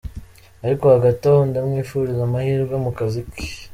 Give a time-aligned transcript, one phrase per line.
[0.65, 3.45] Ariko hagati aho ndamwifuriza amahirwe mu kazi ke.